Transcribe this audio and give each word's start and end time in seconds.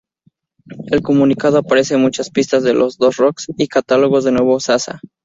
El 0.87 1.03
comunicado 1.03 1.59
aparece 1.59 1.95
muchas 1.97 2.31
pistas 2.31 2.63
de 2.63 2.73
los 2.73 2.97
dos 2.97 3.17
Rock 3.17 3.41
y 3.55 3.67
catálogos 3.67 4.23
de 4.23 4.31
nuevo 4.31 4.59
Zaza. 4.59 4.99